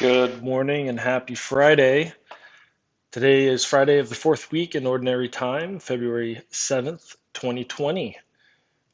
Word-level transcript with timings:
Good 0.00 0.44
morning 0.44 0.88
and 0.88 1.00
happy 1.00 1.34
Friday. 1.34 2.12
Today 3.10 3.46
is 3.46 3.64
Friday 3.64 3.98
of 3.98 4.08
the 4.08 4.14
fourth 4.14 4.52
week 4.52 4.76
in 4.76 4.86
Ordinary 4.86 5.28
Time, 5.28 5.80
February 5.80 6.40
7th, 6.52 7.16
2020. 7.34 8.16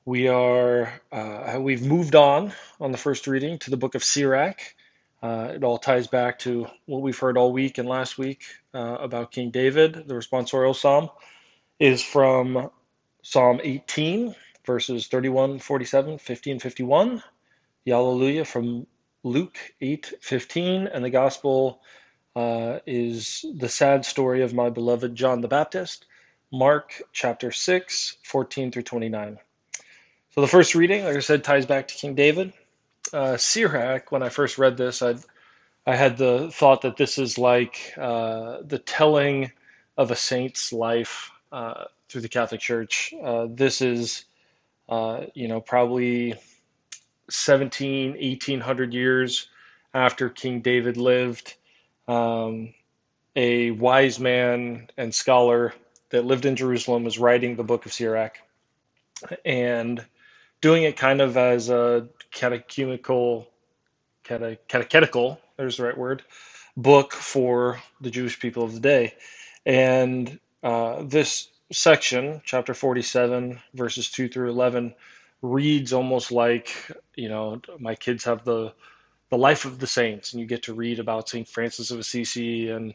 We 0.07 0.29
are, 0.29 0.99
uh, 1.13 1.59
we've 1.61 1.85
moved 1.85 2.15
on 2.15 2.55
on 2.81 2.91
the 2.91 2.97
first 2.97 3.27
reading 3.27 3.59
to 3.59 3.71
the 3.71 3.77
book 3.77 3.95
of 3.95 4.03
Sirach. 4.03 4.63
Uh, 5.23 5.53
it 5.57 5.63
all 5.63 5.77
ties 5.77 6.07
back 6.07 6.39
to 6.39 6.69
what 6.87 7.03
we've 7.03 7.19
heard 7.19 7.37
all 7.37 7.53
week 7.53 7.77
and 7.77 7.87
last 7.87 8.17
week 8.17 8.43
uh, 8.73 8.97
about 8.99 9.31
King 9.31 9.51
David. 9.51 10.09
The 10.09 10.15
responsorial 10.15 10.75
psalm 10.75 11.11
is 11.79 12.03
from 12.03 12.71
Psalm 13.21 13.61
18, 13.63 14.35
verses 14.65 15.09
31, 15.09 15.59
47, 15.59 16.17
50, 16.17 16.51
and 16.51 16.63
51. 16.63 17.23
The 17.85 17.93
Alleluia 17.93 18.47
from 18.47 18.87
Luke 19.25 19.57
8:15, 19.81 20.87
and 20.93 21.03
the 21.05 21.11
gospel 21.11 21.81
uh, 22.37 22.81
is 22.87 23.45
the 23.57 23.71
sad 23.71 24.05
story 24.05 24.43
of 24.43 24.53
my 24.53 24.69
beloved 24.69 25.15
John 25.17 25.41
the 25.41 25.49
Baptist, 25.49 26.05
Mark 26.53 27.03
chapter 27.13 27.51
6, 27.51 28.19
14 28.23 28.71
through 28.71 28.83
29. 28.83 29.39
So 30.35 30.41
the 30.43 30.47
first 30.47 30.75
reading, 30.75 31.05
like 31.05 31.17
I 31.17 31.21
said, 31.21 31.43
ties 31.43 31.65
back 31.65 31.89
to 31.89 31.95
King 31.95 32.15
David. 32.15 32.53
Uh, 33.13 33.39
Sirach, 33.39 34.13
when 34.13 34.23
I 34.23 34.29
first 34.29 34.59
read 34.59 34.77
this, 34.77 35.01
I 35.01 35.15
I 35.87 35.97
had 35.97 36.19
the 36.19 36.51
thought 36.51 36.83
that 36.83 36.97
this 36.97 37.19
is 37.19 37.39
like 37.39 37.95
uh, 37.97 38.59
the 38.63 38.79
telling 38.79 39.53
of 39.97 40.11
a 40.11 40.17
saint's 40.17 40.73
life 40.73 41.31
uh, 41.51 41.85
through 42.09 42.23
the 42.23 42.29
Catholic 42.29 42.61
Church. 42.61 43.15
Uh, 43.23 43.47
this 43.51 43.81
is, 43.81 44.25
uh, 44.89 45.25
you 45.35 45.49
know, 45.49 45.61
probably 45.61 46.35
17, 47.31 48.13
1800 48.13 48.95
years 48.95 49.49
after 49.93 50.29
King 50.29 50.61
David 50.61 50.97
lived. 50.97 51.55
Um, 52.07 52.75
a 53.37 53.71
wise 53.71 54.21
man 54.21 54.89
and 54.97 55.15
scholar 55.15 55.75
that 56.11 56.25
lived 56.25 56.45
in 56.45 56.57
Jerusalem 56.57 57.05
was 57.05 57.19
writing 57.19 57.57
the 57.57 57.65
book 57.65 57.87
of 57.87 57.93
Sirach 57.93 58.39
and 59.45 60.05
doing 60.61 60.85
it 60.85 60.97
kind 60.97 61.21
of 61.21 61.37
as 61.37 61.69
a 61.69 62.09
catechumenical, 62.33 63.47
cate, 64.25 64.59
catechetical, 64.69 65.41
there's 65.57 65.77
the 65.77 65.85
right 65.85 65.99
word, 65.99 66.23
book 66.77 67.13
for 67.13 67.81
the 68.01 68.11
Jewish 68.11 68.39
people 68.41 68.65
of 68.65 68.75
the 68.75 68.81
day. 68.81 69.15
And 69.67 70.39
uh, 70.63 71.03
this 71.03 71.49
section, 71.73 72.43
chapter 72.45 72.75
47, 72.75 73.61
verses 73.75 74.11
2 74.11 74.29
through 74.29 74.51
11, 74.51 74.95
reads 75.45 75.93
almost 75.93 76.33
like 76.33 76.91
you 77.15 77.29
know 77.29 77.61
my 77.79 77.95
kids 77.95 78.25
have 78.25 78.45
the 78.45 78.73
the 79.29 79.37
life 79.37 79.67
of 79.67 79.79
the 79.79 79.87
saints 79.87 80.33
and 80.33 80.41
you 80.41 80.47
get 80.47 80.65
to 80.65 80.75
read 80.75 80.99
about 80.99 81.29
St. 81.29 81.47
Francis 81.47 81.91
of 81.91 81.99
Assisi 81.99 82.71
and 82.71 82.95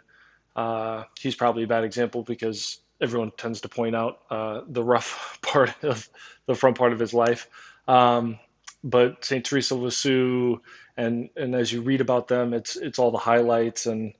uh, 0.56 1.04
he's 1.20 1.36
probably 1.36 1.64
a 1.64 1.68
bad 1.68 1.84
example 1.84 2.24
because 2.24 2.80
everyone 3.00 3.32
tends 3.38 3.62
to 3.62 3.70
point 3.70 3.96
out 3.96 4.20
uh, 4.32 4.62
the 4.68 4.84
rough 4.84 5.38
part 5.44 5.84
of 5.84 6.10
the 6.48 6.56
front 6.56 6.78
part 6.78 6.92
of 6.92 7.00
his 7.00 7.14
life. 7.14 7.48
Um, 7.88 8.40
but 8.84 9.26
St. 9.26 9.46
Teresa 9.46 9.76
of 9.76 9.82
Lisieux, 9.82 10.58
and 10.98 11.30
and 11.36 11.54
as 11.54 11.72
you 11.72 11.82
read 11.82 12.02
about 12.02 12.28
them, 12.28 12.54
it's 12.54 12.78
it's 12.78 12.98
all 12.98 13.12
the 13.12 13.18
highlights 13.18 13.86
and 13.86 14.14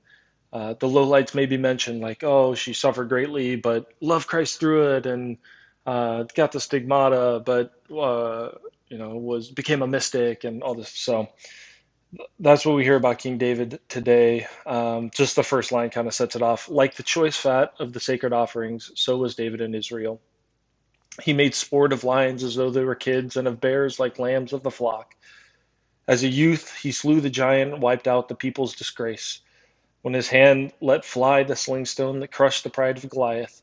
uh, 0.52 0.74
the 0.74 0.88
lowlights 0.88 1.34
may 1.34 1.46
be 1.46 1.56
mentioned, 1.56 2.00
like 2.00 2.22
oh 2.22 2.54
she 2.54 2.74
suffered 2.74 3.08
greatly, 3.08 3.56
but 3.56 3.92
love 4.00 4.26
Christ 4.26 4.60
through 4.60 4.96
it, 4.96 5.06
and 5.06 5.38
uh, 5.86 6.24
got 6.34 6.52
the 6.52 6.60
stigmata, 6.60 7.42
but 7.44 7.72
uh, 7.94 8.50
you 8.88 8.98
know 8.98 9.16
was 9.16 9.50
became 9.50 9.82
a 9.82 9.86
mystic 9.86 10.44
and 10.44 10.62
all 10.62 10.74
this. 10.74 10.90
So 10.90 11.28
that's 12.38 12.66
what 12.66 12.74
we 12.74 12.84
hear 12.84 12.96
about 12.96 13.18
King 13.18 13.38
David 13.38 13.80
today. 13.88 14.46
Um, 14.66 15.10
just 15.10 15.36
the 15.36 15.42
first 15.42 15.72
line 15.72 15.90
kind 15.90 16.08
of 16.08 16.14
sets 16.14 16.36
it 16.36 16.42
off. 16.42 16.68
Like 16.68 16.94
the 16.94 17.02
choice 17.02 17.36
fat 17.36 17.74
of 17.78 17.92
the 17.92 18.00
sacred 18.00 18.32
offerings, 18.32 18.90
so 18.94 19.16
was 19.16 19.34
David 19.34 19.60
in 19.60 19.74
Israel. 19.74 20.20
He 21.22 21.32
made 21.32 21.54
sport 21.54 21.92
of 21.92 22.04
lions 22.04 22.44
as 22.44 22.54
though 22.54 22.70
they 22.70 22.84
were 22.84 22.94
kids, 22.94 23.36
and 23.36 23.48
of 23.48 23.60
bears 23.60 23.98
like 23.98 24.18
lambs 24.18 24.52
of 24.52 24.62
the 24.62 24.70
flock. 24.70 25.14
As 26.08 26.24
a 26.24 26.28
youth, 26.28 26.74
he 26.76 26.92
slew 26.92 27.20
the 27.20 27.30
giant, 27.30 27.78
wiped 27.78 28.08
out 28.08 28.28
the 28.28 28.34
people's 28.34 28.74
disgrace. 28.74 29.40
When 30.02 30.14
his 30.14 30.28
hand 30.28 30.72
let 30.80 31.04
fly 31.04 31.44
the 31.44 31.54
sling 31.54 31.84
stone 31.84 32.20
that 32.20 32.32
crushed 32.32 32.64
the 32.64 32.70
pride 32.70 32.96
of 32.96 33.08
Goliath, 33.08 33.62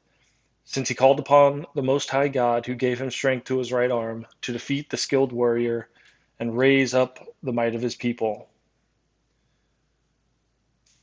since 0.67 0.89
he 0.89 0.95
called 0.95 1.17
upon 1.17 1.65
the 1.75 1.81
Most 1.81 2.09
High 2.09 2.27
God, 2.27 2.65
who 2.65 2.75
gave 2.75 2.99
him 2.99 3.09
strength 3.09 3.45
to 3.45 3.57
his 3.57 3.71
right 3.71 3.89
arm, 3.89 4.27
to 4.41 4.51
defeat 4.51 4.89
the 4.89 4.97
skilled 4.97 5.31
warrior 5.31 5.87
and 6.41 6.57
raise 6.57 6.93
up 6.93 7.25
the 7.41 7.53
might 7.53 7.73
of 7.73 7.81
his 7.81 7.95
people. 7.95 8.49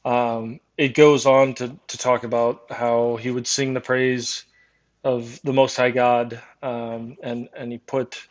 Um, 0.04 0.60
it 0.76 0.94
goes 0.94 1.24
on 1.24 1.54
to, 1.54 1.74
to 1.88 1.98
talk 1.98 2.24
about 2.24 2.70
how 2.70 3.16
he 3.16 3.30
would 3.30 3.46
sing 3.46 3.72
the 3.72 3.80
praise 3.80 4.44
of 5.02 5.40
the 5.42 5.54
Most 5.54 5.78
High 5.78 5.92
God, 5.92 6.42
um, 6.62 7.16
and 7.22 7.48
and 7.56 7.72
he 7.72 7.78
put 7.78 8.28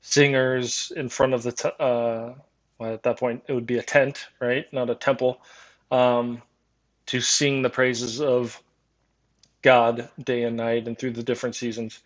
singers 0.00 0.90
in 0.94 1.08
front 1.08 1.34
of 1.34 1.44
the 1.44 1.52
t- 1.52 1.70
uh, 1.78 2.30
well, 2.80 2.94
at 2.94 3.04
that 3.04 3.20
point 3.20 3.44
it 3.46 3.52
would 3.52 3.66
be 3.66 3.78
a 3.78 3.82
tent, 3.84 4.26
right, 4.40 4.66
not 4.72 4.90
a 4.90 4.96
temple, 4.96 5.40
um, 5.92 6.42
to 7.06 7.20
sing 7.20 7.62
the 7.62 7.70
praises 7.70 8.20
of 8.20 8.60
God 9.62 10.08
day 10.22 10.42
and 10.42 10.56
night 10.56 10.86
and 10.86 10.98
through 10.98 11.12
the 11.12 11.22
different 11.22 11.54
seasons. 11.54 12.00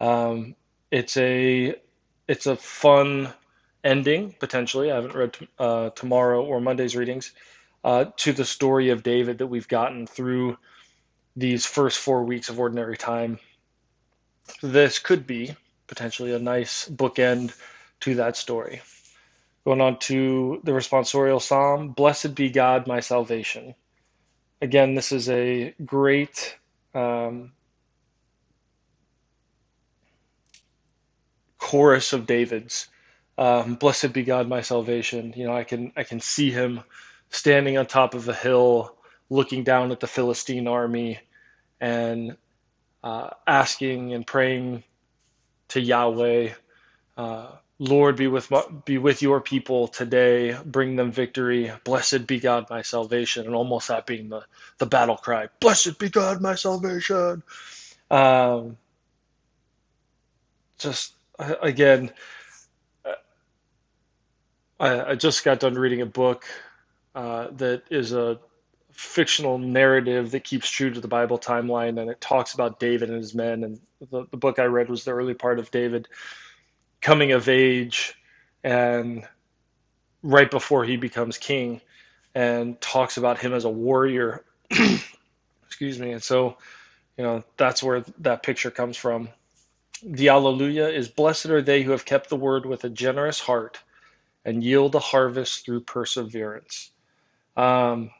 Um, 0.00 0.54
it's 0.90 1.16
a 1.16 1.74
it's 2.28 2.46
a 2.46 2.56
fun 2.56 3.32
ending 3.82 4.34
potentially. 4.38 4.90
I 4.90 4.96
haven't 4.96 5.14
read 5.14 5.36
uh, 5.58 5.90
tomorrow 5.90 6.44
or 6.44 6.60
Monday's 6.60 6.96
readings 6.96 7.32
uh, 7.84 8.06
to 8.18 8.32
the 8.32 8.44
story 8.44 8.90
of 8.90 9.02
David 9.02 9.38
that 9.38 9.46
we've 9.46 9.68
gotten 9.68 10.06
through 10.06 10.58
these 11.36 11.66
first 11.66 11.98
four 11.98 12.24
weeks 12.24 12.48
of 12.48 12.58
ordinary 12.60 12.96
time. 12.96 13.38
This 14.62 14.98
could 14.98 15.26
be 15.26 15.56
potentially 15.86 16.34
a 16.34 16.38
nice 16.38 16.88
bookend 16.88 17.54
to 18.00 18.16
that 18.16 18.36
story. 18.36 18.82
Going 19.64 19.80
on 19.80 19.98
to 20.00 20.60
the 20.64 20.72
responsorial 20.72 21.40
psalm, 21.40 21.90
Blessed 21.90 22.34
be 22.34 22.50
God, 22.50 22.86
my 22.86 23.00
salvation. 23.00 23.74
Again, 24.62 24.94
this 24.94 25.12
is 25.12 25.28
a 25.28 25.74
great 25.84 26.56
um, 26.94 27.52
chorus 31.58 32.12
of 32.12 32.26
David's. 32.26 32.88
Um, 33.38 33.76
Blessed 33.76 34.12
be 34.12 34.22
God, 34.22 34.48
my 34.48 34.60
salvation. 34.60 35.32
You 35.36 35.46
know, 35.46 35.56
I 35.56 35.64
can 35.64 35.92
I 35.96 36.02
can 36.04 36.20
see 36.20 36.50
him 36.50 36.80
standing 37.30 37.78
on 37.78 37.86
top 37.86 38.14
of 38.14 38.28
a 38.28 38.34
hill, 38.34 38.94
looking 39.30 39.64
down 39.64 39.92
at 39.92 40.00
the 40.00 40.06
Philistine 40.06 40.68
army, 40.68 41.18
and 41.80 42.36
uh, 43.02 43.30
asking 43.46 44.12
and 44.12 44.26
praying 44.26 44.84
to 45.68 45.80
Yahweh, 45.80 46.52
uh, 47.16 47.52
Lord, 47.82 48.16
be 48.16 48.26
with 48.26 48.50
my, 48.50 48.62
be 48.84 48.98
with 48.98 49.22
your 49.22 49.40
people 49.40 49.88
today. 49.88 50.54
Bring 50.66 50.96
them 50.96 51.10
victory. 51.10 51.72
Blessed 51.82 52.26
be 52.26 52.38
God, 52.38 52.68
my 52.68 52.82
salvation, 52.82 53.46
and 53.46 53.54
almost 53.54 53.88
that 53.88 54.06
being 54.06 54.28
the 54.28 54.44
the 54.76 54.84
battle 54.84 55.16
cry. 55.16 55.48
Blessed 55.60 55.98
be 55.98 56.10
God, 56.10 56.42
my 56.42 56.56
salvation. 56.56 57.42
Um, 58.10 58.76
just 60.78 61.14
again, 61.38 62.12
I, 64.78 65.12
I, 65.12 65.14
just 65.14 65.42
got 65.42 65.60
done 65.60 65.74
reading 65.74 66.02
a 66.02 66.06
book 66.06 66.44
uh, 67.14 67.46
that 67.52 67.84
is 67.90 68.12
a 68.12 68.40
fictional 68.92 69.56
narrative 69.56 70.32
that 70.32 70.44
keeps 70.44 70.68
true 70.68 70.90
to 70.90 71.00
the 71.00 71.08
Bible 71.08 71.38
timeline, 71.38 71.98
and 71.98 72.10
it 72.10 72.20
talks 72.20 72.52
about 72.52 72.78
David 72.78 73.08
and 73.08 73.18
his 73.18 73.34
men. 73.34 73.64
And 73.64 73.80
the, 74.10 74.26
the 74.30 74.36
book 74.36 74.58
I 74.58 74.64
read 74.64 74.90
was 74.90 75.04
the 75.04 75.12
early 75.12 75.34
part 75.34 75.58
of 75.58 75.70
David 75.70 76.08
coming 77.00 77.32
of 77.32 77.48
age 77.48 78.14
and 78.62 79.26
right 80.22 80.50
before 80.50 80.84
he 80.84 80.96
becomes 80.96 81.38
king 81.38 81.80
and 82.34 82.80
talks 82.80 83.16
about 83.16 83.38
him 83.38 83.52
as 83.52 83.64
a 83.64 83.70
warrior. 83.70 84.44
Excuse 85.66 85.98
me. 85.98 86.12
And 86.12 86.22
so 86.22 86.56
you 87.16 87.24
know 87.24 87.44
that's 87.56 87.82
where 87.82 88.04
that 88.18 88.42
picture 88.42 88.70
comes 88.70 88.96
from. 88.96 89.28
The 90.02 90.30
alleluia 90.30 90.88
is 90.88 91.08
blessed 91.08 91.46
are 91.46 91.62
they 91.62 91.82
who 91.82 91.90
have 91.90 92.04
kept 92.04 92.28
the 92.30 92.36
word 92.36 92.64
with 92.64 92.84
a 92.84 92.90
generous 92.90 93.40
heart 93.40 93.78
and 94.44 94.64
yield 94.64 94.94
a 94.94 95.00
harvest 95.00 95.64
through 95.64 95.82
perseverance. 95.82 96.90
Um, 97.56 98.10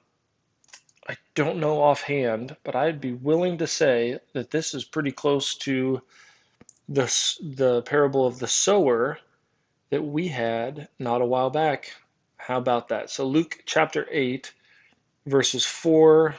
i 1.11 1.17
don't 1.35 1.59
know 1.59 1.83
offhand 1.83 2.57
but 2.63 2.77
i'd 2.77 3.01
be 3.01 3.13
willing 3.13 3.59
to 3.59 3.67
say 3.67 4.19
that 4.33 4.51
this 4.51 4.75
is 4.75 4.85
pretty 4.85 5.11
close 5.11 5.57
to 5.57 6.01
the, 6.91 7.05
the 7.41 7.83
parable 7.83 8.27
of 8.27 8.39
the 8.39 8.49
sower 8.49 9.19
that 9.91 10.03
we 10.03 10.29
had 10.29 10.89
not 10.99 11.23
a 11.23 11.27
while 11.27 11.51
back. 11.51 11.95
How 12.37 12.59
about 12.59 12.89
that? 12.89 13.11
So, 13.11 13.27
Luke 13.27 13.63
chapter 13.65 14.07
8, 14.11 14.53
verses 15.27 15.65
4 15.65 16.35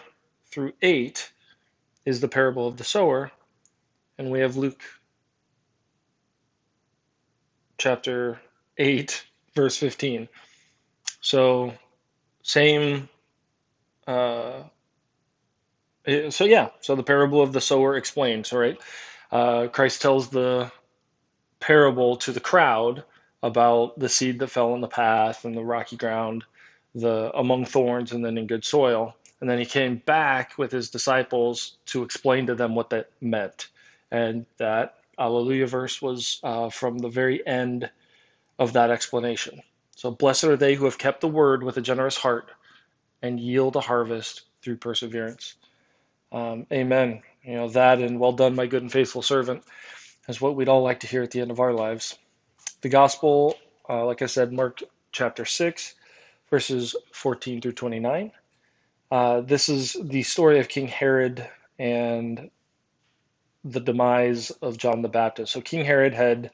through 0.48 0.74
8 0.82 1.32
is 2.06 2.20
the 2.20 2.28
parable 2.28 2.68
of 2.68 2.78
the 2.78 2.84
sower. 2.84 3.32
And 4.18 4.30
we 4.30 4.42
have 4.42 4.58
Luke 4.58 4.82
chapter 7.78 8.40
8, 8.78 9.26
verse 9.56 9.78
15. 9.78 10.28
So, 11.22 11.74
same. 12.44 13.08
Uh, 14.06 14.64
eh, 16.06 16.30
so 16.30 16.44
yeah, 16.44 16.70
so 16.82 16.96
the 16.96 17.04
parable 17.04 17.42
of 17.42 17.54
the 17.54 17.62
sower 17.62 17.96
explains, 17.96 18.52
right? 18.52 18.78
Uh, 19.32 19.68
Christ 19.68 20.02
tells 20.02 20.30
the 20.30 20.72
parable 21.60 22.18
to 22.18 22.32
the 22.32 22.40
crowd 22.40 23.04
about 23.42 23.98
the 23.98 24.10
seed 24.10 24.40
that 24.40 24.48
fell 24.48 24.74
on 24.74 24.82
the 24.82 24.88
path 24.88 25.46
and 25.46 25.56
the 25.56 25.64
rocky 25.64 25.96
ground, 25.96 26.44
the 26.94 27.32
among 27.34 27.66
thorns 27.66 28.12
and 28.12 28.24
then 28.24 28.38
in 28.38 28.48
good 28.48 28.66
soil. 28.66 29.16
And 29.40 29.50
then 29.50 29.58
he 29.58 29.66
came 29.66 29.96
back 29.98 30.58
with 30.58 30.72
his 30.72 30.90
disciples 30.90 31.78
to 31.88 32.04
explain 32.04 32.48
to 32.48 32.56
them 32.56 32.76
what 32.76 32.92
that 32.92 33.10
meant. 33.20 33.70
And 34.12 34.46
that 34.58 34.96
Alleluia 35.18 35.66
verse 35.68 36.02
was 36.02 36.40
uh, 36.44 36.70
from 36.70 37.00
the 37.00 37.10
very 37.10 37.46
end 37.46 37.90
of 38.60 38.74
that 38.74 38.92
explanation. 38.92 39.62
So 39.96 40.12
blessed 40.12 40.46
are 40.46 40.58
they 40.58 40.76
who 40.76 40.86
have 40.86 40.98
kept 40.98 41.22
the 41.22 41.28
word 41.28 41.64
with 41.64 41.78
a 41.78 41.82
generous 41.82 42.18
heart 42.18 42.50
and 43.22 43.40
yield 43.40 43.76
a 43.76 43.82
harvest 43.82 44.42
through 44.62 44.78
perseverance. 44.78 45.56
Um, 46.32 46.68
amen. 46.72 47.24
You 47.44 47.56
know, 47.56 47.70
that 47.70 48.00
and 48.00 48.20
well 48.20 48.34
done, 48.34 48.56
my 48.56 48.68
good 48.68 48.84
and 48.84 48.92
faithful 48.92 49.22
servant, 49.22 49.64
is 50.28 50.40
what 50.40 50.56
we'd 50.56 50.70
all 50.70 50.84
like 50.84 51.02
to 51.02 51.08
hear 51.08 51.24
at 51.24 51.32
the 51.32 51.42
end 51.42 51.52
of 51.52 51.60
our 51.60 51.74
lives. 51.74 52.18
The 52.82 52.90
gospel, 52.90 53.58
uh, 53.90 54.06
like 54.06 54.22
I 54.22 54.28
said, 54.28 54.54
Mark 54.54 54.82
chapter 55.12 55.46
6, 55.46 55.96
verses 56.50 56.96
14 57.14 57.62
through 57.62 57.72
29. 57.74 58.32
Uh, 59.12 59.42
this 59.42 59.70
is 59.70 59.98
the 60.02 60.24
story 60.24 60.60
of 60.60 60.68
King 60.68 60.88
Herod 60.88 61.48
and 61.78 62.50
the 63.64 63.80
demise 63.80 64.52
of 64.52 64.78
John 64.78 65.02
the 65.02 65.10
Baptist. 65.10 65.52
So, 65.52 65.62
King 65.62 65.84
Herod 65.84 66.14
had 66.14 66.52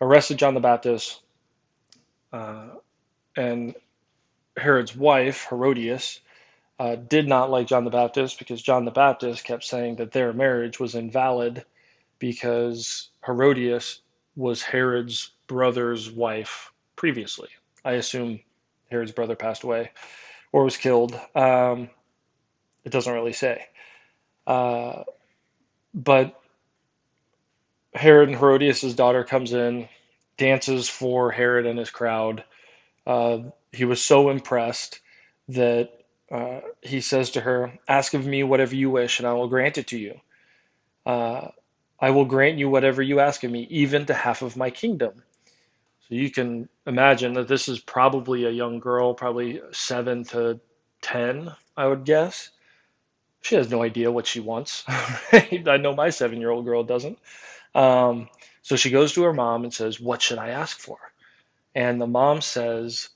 arrested 0.00 0.38
John 0.38 0.54
the 0.54 0.60
Baptist, 0.60 1.20
uh, 2.32 2.68
and 3.36 3.74
Herod's 4.56 4.96
wife, 4.96 5.46
Herodias, 5.48 6.20
uh, 6.78 6.96
did 6.96 7.28
not 7.28 7.50
like 7.50 7.66
John 7.66 7.84
the 7.84 7.90
Baptist 7.90 8.38
because 8.38 8.62
John 8.62 8.84
the 8.84 8.90
Baptist 8.90 9.44
kept 9.44 9.64
saying 9.64 9.96
that 9.96 10.12
their 10.12 10.32
marriage 10.32 10.80
was 10.80 10.94
invalid 10.94 11.64
because 12.18 13.08
Herodias 13.24 14.00
was 14.36 14.62
Herod's 14.62 15.30
brother's 15.46 16.10
wife 16.10 16.72
previously. 16.96 17.48
I 17.84 17.92
assume 17.92 18.40
Herod's 18.90 19.12
brother 19.12 19.36
passed 19.36 19.64
away 19.64 19.90
or 20.52 20.64
was 20.64 20.76
killed. 20.76 21.18
Um, 21.34 21.90
it 22.84 22.90
doesn't 22.90 23.12
really 23.12 23.32
say. 23.32 23.66
Uh, 24.46 25.04
but 25.94 26.40
Herod 27.94 28.28
and 28.28 28.38
Herodias' 28.38 28.94
daughter 28.94 29.24
comes 29.24 29.52
in, 29.52 29.88
dances 30.36 30.88
for 30.88 31.30
Herod 31.30 31.66
and 31.66 31.78
his 31.78 31.90
crowd. 31.90 32.44
Uh, 33.06 33.38
he 33.72 33.84
was 33.84 34.02
so 34.02 34.30
impressed 34.30 35.00
that 35.48 35.90
uh, 36.32 36.60
he 36.80 37.02
says 37.02 37.32
to 37.32 37.40
her, 37.42 37.78
Ask 37.86 38.14
of 38.14 38.26
me 38.26 38.42
whatever 38.42 38.74
you 38.74 38.90
wish, 38.90 39.18
and 39.18 39.28
I 39.28 39.34
will 39.34 39.48
grant 39.48 39.76
it 39.76 39.88
to 39.88 39.98
you. 39.98 40.20
Uh, 41.04 41.48
I 42.00 42.10
will 42.10 42.24
grant 42.24 42.58
you 42.58 42.70
whatever 42.70 43.02
you 43.02 43.20
ask 43.20 43.44
of 43.44 43.50
me, 43.50 43.66
even 43.70 44.06
to 44.06 44.14
half 44.14 44.40
of 44.40 44.56
my 44.56 44.70
kingdom. 44.70 45.22
So 46.08 46.14
you 46.14 46.30
can 46.30 46.68
imagine 46.86 47.34
that 47.34 47.48
this 47.48 47.68
is 47.68 47.80
probably 47.80 48.46
a 48.46 48.50
young 48.50 48.80
girl, 48.80 49.14
probably 49.14 49.60
seven 49.72 50.24
to 50.24 50.58
10, 51.02 51.52
I 51.76 51.86
would 51.86 52.04
guess. 52.04 52.50
She 53.42 53.56
has 53.56 53.70
no 53.70 53.82
idea 53.82 54.10
what 54.10 54.26
she 54.26 54.40
wants. 54.40 54.84
I 54.88 55.78
know 55.80 55.94
my 55.94 56.10
seven 56.10 56.40
year 56.40 56.50
old 56.50 56.64
girl 56.64 56.82
doesn't. 56.82 57.18
Um, 57.74 58.28
so 58.62 58.76
she 58.76 58.90
goes 58.90 59.12
to 59.14 59.24
her 59.24 59.32
mom 59.32 59.64
and 59.64 59.74
says, 59.74 60.00
What 60.00 60.22
should 60.22 60.38
I 60.38 60.50
ask 60.50 60.78
for? 60.78 60.98
And 61.74 62.00
the 62.00 62.06
mom 62.06 62.40
says, 62.40 63.08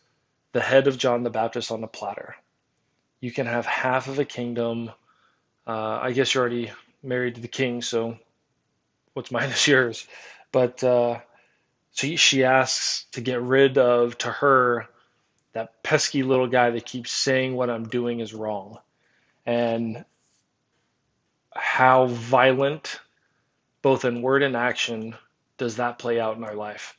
The 0.53 0.61
head 0.61 0.87
of 0.87 0.99
John 0.99 1.23
the 1.23 1.31
Baptist 1.31 1.71
on 1.71 1.83
a 1.83 1.89
platter. 1.89 2.37
You 3.27 3.33
can 3.33 3.47
have 3.47 3.67
half 3.67 4.07
of 4.07 4.21
a 4.21 4.25
kingdom. 4.25 4.93
Uh, 5.67 5.99
I 6.01 6.13
guess 6.13 6.33
you're 6.33 6.43
already 6.43 6.71
married 7.03 7.35
to 7.35 7.41
the 7.41 7.49
king, 7.49 7.83
so 7.83 8.19
what's 9.15 9.33
mine 9.33 9.51
is 9.51 9.67
yours. 9.67 10.07
But 10.53 10.85
uh, 10.85 11.19
she, 11.93 12.15
she 12.15 12.45
asks 12.45 13.05
to 13.15 13.21
get 13.21 13.43
rid 13.43 13.79
of, 13.79 14.17
to 14.19 14.31
her, 14.31 14.87
that 15.55 15.83
pesky 15.83 16.23
little 16.23 16.47
guy 16.47 16.71
that 16.71 16.87
keeps 16.87 17.11
saying 17.11 17.57
what 17.57 17.69
I'm 17.69 17.89
doing 17.89 18.21
is 18.21 18.33
wrong. 18.33 18.79
And 19.45 20.05
how 21.53 22.07
violent, 22.07 23.01
both 23.83 24.05
in 24.05 24.23
word 24.23 24.45
and 24.45 24.55
action, 24.55 25.17
does 25.59 25.79
that 25.79 25.99
play 25.99 26.21
out 26.21 26.37
in 26.37 26.45
our 26.45 26.55
life? 26.55 26.97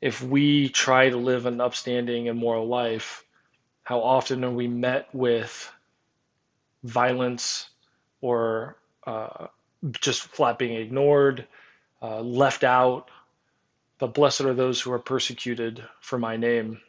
If 0.00 0.22
we 0.22 0.70
try 0.70 1.10
to 1.10 1.18
live 1.18 1.44
an 1.44 1.60
upstanding 1.60 2.30
and 2.30 2.38
moral 2.38 2.68
life, 2.68 3.22
how 3.82 4.00
often 4.00 4.44
are 4.44 4.50
we 4.50 4.68
met 4.68 5.08
with 5.14 5.72
violence 6.84 7.68
or 8.20 8.76
uh, 9.06 9.48
just 10.00 10.22
flat 10.22 10.58
being 10.58 10.74
ignored, 10.74 11.46
uh, 12.00 12.20
left 12.20 12.64
out? 12.64 13.10
But 13.98 14.14
blessed 14.14 14.42
are 14.42 14.54
those 14.54 14.80
who 14.80 14.92
are 14.92 14.98
persecuted 14.98 15.84
for 16.00 16.18
my 16.18 16.36
name. 16.36 16.80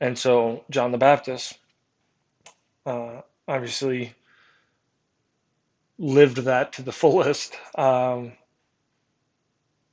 And 0.00 0.18
so, 0.18 0.64
John 0.70 0.92
the 0.92 0.98
Baptist, 0.98 1.56
uh, 2.86 3.20
obviously 3.46 4.14
lived 5.98 6.38
that 6.38 6.74
to 6.74 6.82
the 6.82 6.92
fullest. 7.02 7.56
Um, 7.76 8.32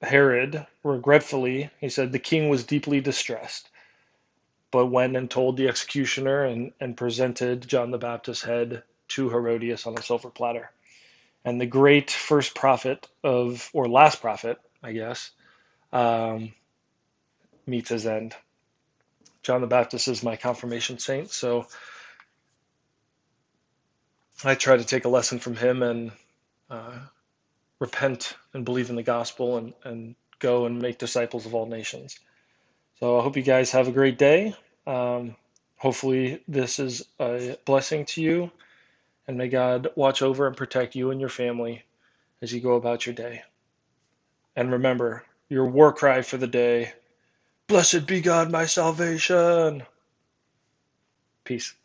Herod, 0.02 0.66
regretfully, 0.84 1.70
he 1.80 1.90
said 1.90 2.12
the 2.12 2.20
king 2.20 2.50
was 2.50 2.64
deeply 2.64 3.02
distressed, 3.02 3.70
but 4.72 4.88
went 4.88 5.16
and 5.16 5.30
told 5.30 5.58
the 5.58 5.68
executioner 5.68 6.44
and, 6.44 6.72
and 6.80 6.96
presented 6.96 7.68
John 7.68 7.92
the 7.92 7.98
Baptist's 7.98 8.44
head 8.44 8.84
to 9.10 9.30
Herodias 9.30 9.88
on 9.88 9.98
a 9.98 10.02
silver 10.02 10.30
platter. 10.30 10.70
And 11.44 11.60
the 11.60 11.66
great 11.66 12.12
first 12.12 12.54
prophet 12.54 13.08
of, 13.24 13.70
or 13.74 13.88
last 13.88 14.22
prophet, 14.22 14.60
I 14.84 14.92
guess, 14.92 15.32
um, 15.92 16.54
meets 17.66 17.90
his 17.90 18.06
end. 18.06 18.36
John 19.42 19.62
the 19.62 19.68
Baptist 19.68 20.08
is 20.08 20.22
my 20.22 20.36
confirmation 20.36 21.00
saint, 21.00 21.32
so 21.32 21.66
I 24.44 24.56
try 24.56 24.78
to 24.78 24.84
take 24.84 25.06
a 25.06 25.10
lesson 25.10 25.40
from 25.40 25.56
him 25.56 25.82
and 25.82 26.12
uh, 26.70 27.00
repent 27.80 28.36
and 28.54 28.66
believe 28.66 28.90
in 28.90 28.96
the 28.96 29.04
gospel 29.04 29.58
and, 29.58 29.74
and 29.84 30.16
go 30.40 30.66
and 30.66 30.82
make 30.82 30.98
disciples 30.98 31.46
of 31.46 31.56
all 31.56 31.66
nations. 31.66 32.20
So 33.00 33.20
I 33.20 33.24
hope 33.24 33.38
you 33.38 33.44
guys 33.44 33.72
have 33.72 33.88
a 33.88 33.94
great 33.94 34.18
day. 34.18 34.56
Um, 34.88 35.36
hopefully, 35.78 36.42
this 36.48 36.80
is 36.80 37.04
a 37.20 37.58
blessing 37.66 38.06
to 38.08 38.22
you, 38.22 38.52
and 39.28 39.38
may 39.38 39.50
God 39.50 39.90
watch 39.96 40.22
over 40.22 40.48
and 40.48 40.58
protect 40.58 40.96
you 40.96 41.12
and 41.12 41.20
your 41.20 41.30
family 41.30 41.84
as 42.42 42.54
you 42.54 42.62
go 42.62 42.74
about 42.76 43.06
your 43.06 43.16
day. 43.16 43.44
And 44.56 44.72
remember, 44.72 45.24
your 45.50 45.68
war 45.68 45.94
cry 45.94 46.22
for 46.24 46.38
the 46.38 46.48
day 46.48 46.94
Blessed 47.68 48.08
be 48.08 48.22
God, 48.22 48.52
my 48.52 48.68
salvation. 48.68 49.84
Peace. 51.46 51.76